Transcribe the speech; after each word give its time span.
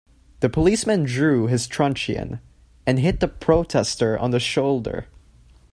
The 0.39 0.49
policeman 0.49 1.03
drew 1.03 1.45
his 1.45 1.67
truncheon, 1.67 2.39
and 2.87 2.97
hit 2.97 3.19
the 3.19 3.27
protester 3.27 4.17
on 4.17 4.31
the 4.31 4.39
shoulder 4.39 5.05